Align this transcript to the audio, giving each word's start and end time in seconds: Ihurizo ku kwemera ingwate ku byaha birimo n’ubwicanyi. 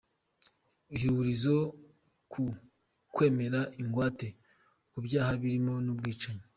Ihurizo 0.95 1.55
ku 2.31 2.43
kwemera 3.13 3.59
ingwate 3.81 4.27
ku 4.91 4.97
byaha 5.05 5.31
birimo 5.41 5.73
n’ubwicanyi. 5.85 6.43